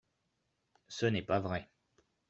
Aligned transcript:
Ce 0.87 1.05
n’est 1.05 1.21
pas 1.21 1.39
vrai 1.39 1.69